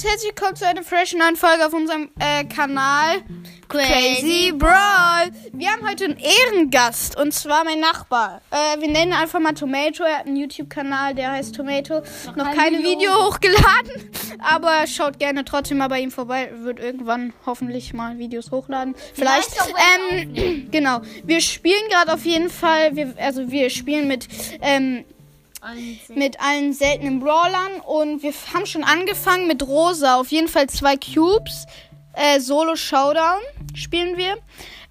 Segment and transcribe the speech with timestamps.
[0.00, 3.22] und herzlich willkommen zu einer freshen neuen Folge auf unserem äh, Kanal
[3.68, 5.30] Crazy Brawl.
[5.52, 8.40] Wir haben heute einen Ehrengast und zwar mein Nachbar.
[8.50, 10.04] Äh, wir nennen ihn einfach mal Tomato.
[10.04, 12.02] Er hat einen YouTube-Kanal, der heißt Tomato.
[12.34, 12.92] Noch, kein keine Video.
[12.92, 16.50] Video hochgeladen, aber schaut gerne trotzdem mal bei ihm vorbei.
[16.54, 18.94] Wird irgendwann hoffentlich mal Videos hochladen.
[19.12, 19.50] Vielleicht.
[20.12, 21.00] Ähm, genau.
[21.24, 22.96] Wir spielen gerade auf jeden Fall.
[22.96, 24.28] Wir, also wir spielen mit.
[24.62, 25.04] Ähm,
[26.08, 30.16] mit allen seltenen Brawlern und wir haben schon angefangen mit Rosa.
[30.20, 31.66] Auf jeden Fall zwei Cubes.
[32.14, 33.40] Äh, Solo Showdown
[33.74, 34.36] spielen wir.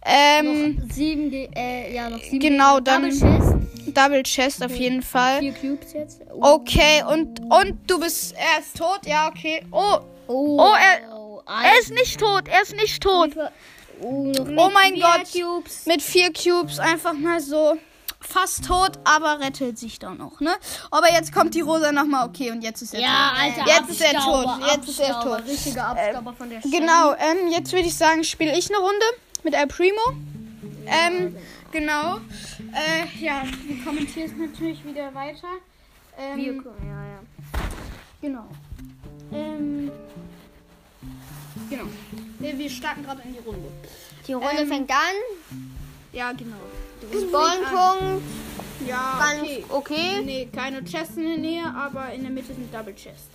[0.05, 2.39] Ähm, Sieben, Ge- äh, ja, noch sieben.
[2.39, 3.55] Genau, dann- Double Chest.
[3.97, 5.39] Double Chest auf jeden Fall.
[5.39, 6.21] Vier Cubes jetzt.
[6.39, 9.01] Okay, und, und du bist, er ist tot?
[9.05, 9.63] Ja, okay.
[9.71, 13.31] Oh, Oh, Oh, er- ein- er ist nicht tot, er ist nicht tot.
[13.99, 15.23] Oh, noch Oh mein Gott.
[15.33, 15.85] Cubes.
[15.88, 17.77] Mit vier Cubes einfach mal so
[18.21, 20.51] fast tot, aber rettet sich doch noch, ne?
[20.91, 23.39] Aber jetzt kommt die Rosa nochmal, okay, und jetzt ist er Ja, tot.
[23.39, 23.66] Alter.
[23.67, 25.47] Jetzt ist er Abstauber, tot, jetzt ist er Abstauber, tot.
[25.47, 26.79] Richtiger Abstauber von der Stelle.
[26.79, 29.05] Genau, ähm, jetzt würde ich sagen, spiele ich eine Runde
[29.44, 30.02] mit El Primo.
[30.85, 31.35] Ähm,
[31.71, 32.17] genau.
[32.73, 35.47] Äh, ja, du kommentierst natürlich wieder weiter.
[36.17, 37.19] Ähm, Wir, ja, ja.
[38.22, 38.47] Genau.
[39.31, 39.91] Ähm,
[41.69, 41.83] genau.
[42.39, 43.69] Wir, wir starten gerade in die Runde.
[44.27, 44.97] Die Runde Ähm, fängt an.
[46.11, 46.57] Ja, genau.
[47.11, 48.23] Spawnpunkt.
[48.88, 49.63] Ja, Ganz okay.
[49.69, 50.21] okay.
[50.23, 53.27] Nee, keine Chests in der Nähe, aber in der Mitte sind Double Chest.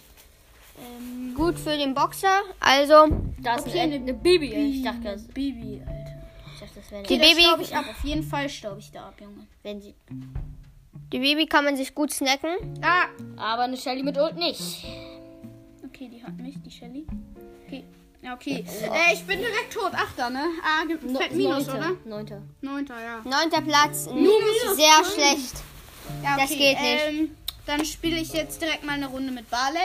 [0.78, 2.40] Ähm, Gut für den Boxer.
[2.60, 3.06] Also,
[3.40, 4.52] Da ist Okay, eine, eine eine Baby.
[4.52, 6.22] Ich dachte, das, Baby, Alter.
[6.54, 7.42] ich dachte, das wäre Die Baby- Baby.
[7.42, 7.84] staub ich ab.
[7.90, 9.46] Auf jeden Fall staub ich da ab, Junge.
[9.62, 9.94] wenn sie.
[11.12, 12.50] die Baby kann man sich gut snacken.
[12.82, 13.04] Ah!
[13.36, 14.84] Aber eine Shelly mit Ult nicht.
[15.94, 17.06] Okay, die hat mich, die Shelly.
[17.66, 17.84] Okay.
[18.20, 18.64] Ja, okay.
[18.66, 19.92] Äh, ich bin direkt tot.
[19.94, 20.42] Achter, ne?
[20.62, 21.76] Ah, ge- No- Minus, Neunter.
[21.78, 21.96] oder?
[22.04, 22.42] Neunter.
[22.62, 23.20] Neunter, ja.
[23.24, 24.08] Neunter Platz.
[24.12, 25.14] Minus Sehr fünf.
[25.14, 25.54] schlecht.
[26.22, 27.02] ja Das geht nicht.
[27.08, 27.30] Ähm,
[27.66, 29.78] dann spiele ich jetzt direkt mal eine Runde mit Barley.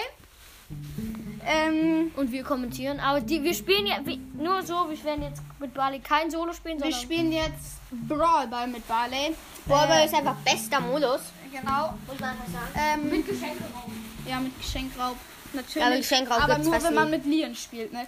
[1.45, 2.99] Ähm, Und wir kommentieren.
[2.99, 4.89] Aber die, wir spielen ja wie, nur so.
[4.89, 7.01] Wir werden jetzt mit Bali kein Solo spielen, wir sondern.
[7.01, 9.35] spielen jetzt Brawlball mit Barley.
[9.67, 11.21] Ballball Äh, ist einfach bester Modus.
[11.51, 11.93] Genau.
[12.07, 13.01] Muss man einfach sagen.
[13.03, 13.91] Ähm, mit Geschenkraum.
[14.27, 15.15] ja, mit Geschenkraub.
[15.53, 15.97] Natürlich.
[15.99, 18.05] Geschenkraub aber gibt's nur, wenn man mit Leon spielt, ne?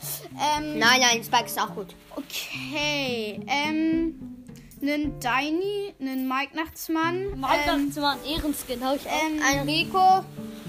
[0.57, 1.95] Ähm, Nein, nein, Spike ist auch gut.
[2.15, 3.39] Okay.
[3.47, 4.43] Ähm,
[4.81, 7.39] einen Deini, einen Mike Nachtsmann.
[7.39, 8.83] Mal ähm, ähm, einen Ehrenskin.
[8.85, 9.11] Hab ich auch.
[9.11, 10.25] ähm, Ein Rico.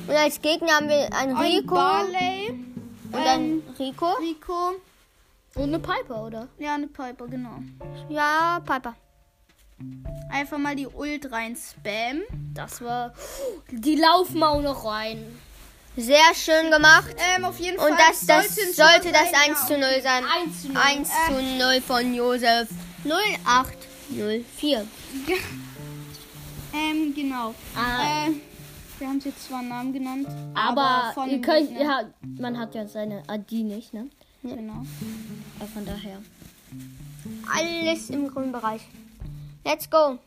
[0.06, 2.48] Und als Gegner haben wir einen ein Rico Barley.
[2.50, 4.06] und ähm, ein Rico.
[4.20, 4.72] Rico.
[5.54, 6.48] Und eine Piper, oder?
[6.58, 7.58] Ja, eine Piper, genau.
[8.08, 8.94] Ja, Piper.
[10.30, 12.22] Einfach mal die Ult rein spam.
[12.54, 13.12] Das war.
[13.70, 15.38] Die laufen auch noch rein.
[15.96, 17.14] Sehr schön gemacht.
[17.36, 17.90] Ähm, auf jeden Fall.
[17.90, 19.66] Und das, das sollte das sein, 1 ja.
[19.66, 20.24] zu 0 sein.
[20.24, 20.76] 1 zu 0.
[20.82, 22.68] 1 zu 0 von Josef.
[23.04, 24.86] 0804.
[26.74, 27.54] Ähm, genau.
[27.76, 28.30] Ah, Äh,
[28.98, 32.04] wir haben jetzt zwar einen Namen genannt, aber dem könnt, ja,
[32.38, 34.08] man hat ja seine ID nicht, ne?
[34.42, 34.82] Genau.
[35.58, 36.22] Aber von daher.
[37.54, 38.80] Alles im grünen Bereich.
[39.66, 40.18] Let's go.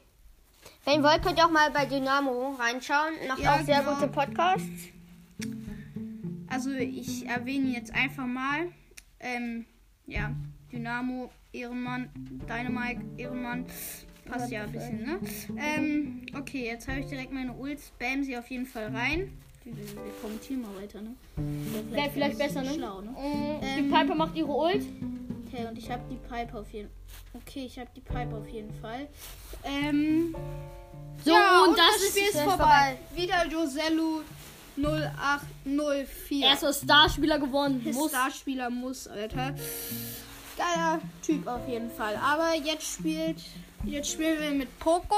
[0.84, 3.14] Wenn ihr wollt, könnt ihr auch mal bei Dynamo reinschauen.
[3.28, 3.96] Macht Ja, auch sehr genau.
[3.96, 4.68] gute Podcasts.
[6.56, 8.68] Also ich erwähne jetzt einfach mal,
[9.20, 9.66] ähm,
[10.08, 10.32] ja,
[10.72, 12.10] Dynamo, Ehrenmann,
[12.48, 13.66] Dynamike, Ehrenmann.
[14.24, 15.20] Passt ja ein bisschen, ne?
[15.58, 19.38] Ähm, okay, jetzt habe ich direkt meine Ult, spam sie auf jeden Fall rein.
[19.66, 21.14] Wir, wir wir kommentieren mal weiter, ne?
[21.92, 22.74] Wäre vielleicht besser, ne?
[22.74, 23.14] Schlau, ne?
[23.78, 24.86] Die Piper macht ihre Ult.
[25.48, 26.90] Okay, und ich habe die Pipe auf jeden
[27.34, 29.10] Okay, ich habe die Pipe auf jeden Fall.
[29.66, 30.34] Ähm,
[31.22, 32.98] So, ja, und, das, Spiel ist ist vorbei.
[33.14, 34.22] Wieder Joselu
[34.78, 36.46] 0804.
[36.46, 37.82] erster Starspieler gewonnen.
[37.94, 38.12] Muss.
[38.12, 39.54] Starspieler muss, Alter.
[40.58, 42.16] Geiler Typ auf jeden Fall.
[42.18, 43.38] Aber jetzt spielt.
[43.84, 45.16] Jetzt spielen wir mit Poco.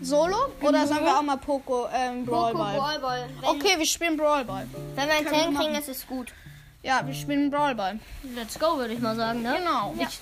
[0.00, 0.36] Solo?
[0.60, 2.76] Oder sollen wir auch mal Poco ähm, Coco Brawlball?
[2.78, 3.28] Ballball.
[3.40, 4.66] Wenn, Okay, wir spielen Brawlball.
[4.94, 6.32] wenn wir einen Tank kriegen, ist es gut.
[6.82, 7.98] Ja, wir spielen Brawlball.
[8.34, 9.56] Let's go, würde ich mal sagen, ne?
[9.58, 9.94] Genau.
[9.98, 10.20] Ich,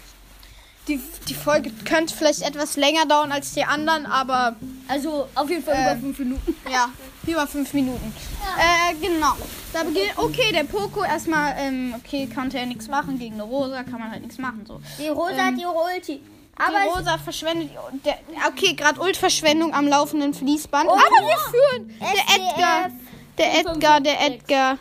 [0.88, 4.56] die, die Folge könnte vielleicht etwas länger dauern als die anderen, aber
[4.88, 6.56] Also auf jeden Fall Äh, über 5 Minuten.
[6.72, 6.88] ja,
[7.26, 8.14] über fünf Minuten.
[8.58, 9.32] Äh, genau.
[9.72, 10.12] Da beginnt.
[10.16, 13.18] Okay, der Poco erstmal, ähm, okay, konnte er nichts machen.
[13.18, 14.64] Gegen eine Rosa kann man halt nichts machen.
[14.66, 14.80] So.
[14.98, 16.20] Die Rosa Ähm, hat ihre Ulti.
[16.56, 17.70] Aber die Rosa verschwendet.
[18.04, 20.88] Der, okay, gerade Ultverschwendung am laufenden Fließband.
[20.88, 21.98] Oh, aber wir führen.
[21.98, 22.52] Der SDF.
[22.52, 22.90] Edgar.
[23.38, 24.78] Der Edgar, der Edgar.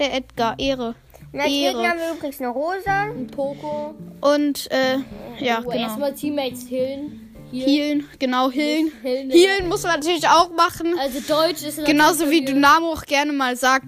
[0.00, 0.94] Der Edgar, Ehre.
[1.32, 1.74] Und als Ehre.
[1.74, 3.02] Gegner haben wir übrigens eine Rosa.
[3.04, 3.94] Ein Poco.
[4.24, 4.96] Und, äh,
[5.44, 5.82] ja, Oh, genau.
[5.82, 7.20] erstmal Teammates hillen.
[7.50, 7.66] Hier.
[7.66, 8.90] Healen, genau, healen.
[9.02, 9.30] Healen.
[9.30, 10.98] Healen muss man natürlich auch machen.
[10.98, 12.44] Also Deutsch ist natürlich Genauso wie.
[12.44, 13.86] Dynamo auch gerne mal sagt.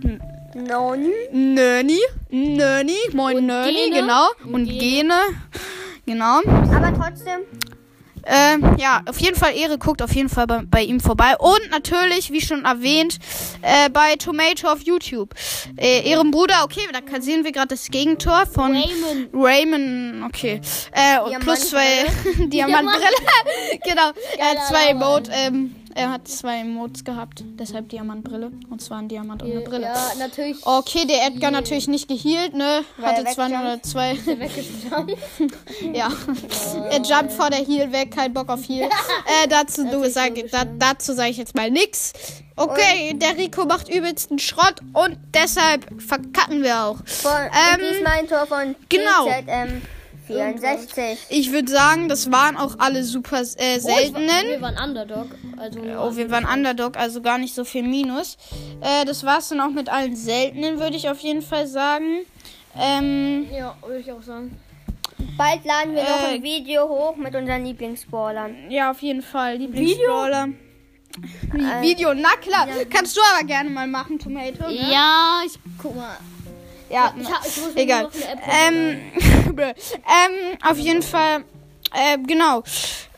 [0.55, 1.11] Noni.
[1.33, 1.99] Nöni,
[2.31, 4.29] Nöni, moin Nöni, genau.
[4.53, 4.67] Und.
[4.67, 5.15] Gene,
[6.05, 6.41] genau.
[6.45, 7.41] Aber trotzdem.
[8.27, 11.37] Äh, ja, auf jeden Fall Ehre guckt auf jeden Fall bei, bei ihm vorbei.
[11.39, 13.19] Und natürlich, wie schon erwähnt,
[13.63, 15.35] äh, bei Tomato auf YouTube.
[15.77, 19.29] Äh, Ehrenbruder, okay, da sehen wir gerade das Gegentor von Raymond.
[19.33, 20.61] Raymond, okay.
[20.93, 22.07] Äh, plus zwei
[22.47, 23.07] Diamantbrille.
[23.85, 24.09] genau.
[24.41, 28.53] Hat zwei Emote, ähm, er hat zwei Emotes gehabt, deshalb Diamantbrille.
[28.71, 29.87] Und zwar ein Diamant und eine Brille.
[29.87, 30.59] Ja, natürlich.
[30.65, 32.83] Okay, der Edgar natürlich nicht gehealt, ne?
[32.99, 33.87] Weil Hatte er nur wegjumpt.
[33.87, 34.17] zwei.
[35.93, 36.11] Ja.
[36.91, 38.89] er jumpt vor der Heal weg, kein Bock auf Heal.
[39.45, 42.13] äh, dazu sag, da, dazu sage ich jetzt mal nix.
[42.57, 46.97] Okay, der Rico macht übelsten Schrott und deshalb verkacken wir auch.
[47.05, 49.27] Von, Ähm, und diesmal ein Tor von genau.
[49.27, 49.83] TZM
[50.27, 51.19] 64.
[51.31, 54.47] Ich würde sagen, das waren auch alle super äh, seltenen.
[54.49, 55.29] Wir waren Underdog.
[55.57, 58.37] Also Oh, wir waren Underdog, also gar nicht so viel Minus.
[58.81, 62.23] Äh, das war's dann auch mit allen seltenen, würde ich auf jeden Fall sagen.
[62.79, 64.59] Ähm, Ja, würde ich auch sagen.
[65.39, 68.71] Bald laden wir noch Äh, ein Video hoch mit unseren Lieblingsballern.
[68.71, 69.57] ja, auf jeden Fall.
[69.57, 70.49] Lieblingsbrawler.
[71.53, 71.81] Video?
[71.81, 72.67] Video, na klar.
[72.91, 74.69] Kannst du aber gerne mal machen, Tomato.
[74.69, 74.91] Ne?
[74.93, 76.17] Ja, ich guck mal.
[76.89, 78.03] Ja, Ich, hab, ich muss mir egal.
[78.05, 79.01] noch eine App Ähm,
[79.59, 81.45] ähm, auf jeden Fall,
[81.93, 82.63] äh, genau.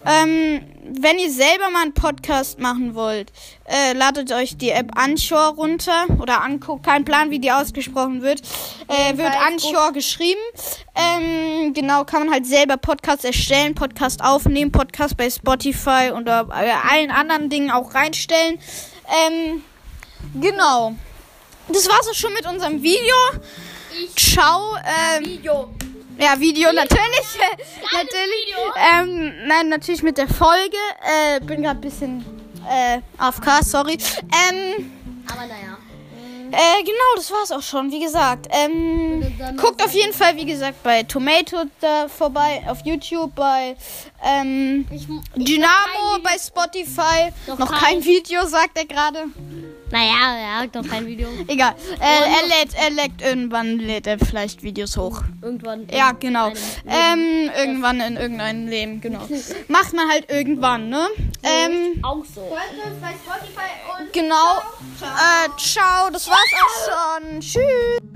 [0.07, 3.33] Ähm, wenn ihr selber mal einen Podcast machen wollt,
[3.65, 8.41] äh, ladet euch die App Anchor runter oder anguckt, kein Plan, wie die ausgesprochen wird.
[8.87, 10.41] Äh, wird Anchor geschrieben.
[10.95, 17.11] Ähm, genau, kann man halt selber Podcasts erstellen, Podcast aufnehmen, Podcast bei Spotify oder allen
[17.11, 18.59] anderen Dingen auch reinstellen.
[19.27, 19.63] Ähm,
[20.41, 20.95] genau.
[21.71, 23.15] Das war's auch schon mit unserem Video.
[24.17, 24.77] Ciao.
[24.77, 25.71] Ähm, Video.
[26.19, 27.39] ja, Video natürlich.
[27.93, 28.55] natürlich.
[28.77, 30.77] Ähm, nein, natürlich mit der Folge.
[31.03, 32.25] Äh, bin gerade ein bisschen
[32.69, 33.99] äh, AFK, sorry.
[34.49, 34.93] Ähm,
[35.31, 35.77] Aber naja.
[36.51, 38.47] äh, genau, das war's auch schon, wie gesagt.
[38.51, 39.21] Ähm,
[39.57, 43.77] guckt auf jeden Fall, wie gesagt, bei Tomato da vorbei, auf YouTube, bei
[44.25, 47.33] ähm, Ich, Dynamo, bei Spotify.
[47.47, 49.25] Noch Noch kein- kein Video, sagt er gerade.
[49.91, 51.29] Naja, er hat doch kein Video.
[51.47, 51.75] Egal.
[52.01, 55.23] Äh, er lädt, er lädt irgendwann, lädt er vielleicht Videos hoch.
[55.43, 55.87] Irgendwann.
[55.91, 56.49] Ja, genau.
[56.87, 59.21] Ähm, irgendwann in irgendeinem Leben, genau.
[59.69, 61.07] Macht man halt irgendwann, ne?
[61.43, 62.43] Ähm, Auch so.
[64.13, 64.59] Genau.
[65.01, 67.41] Äh, ciao, das war's auch schon.
[67.41, 68.08] Tschüss.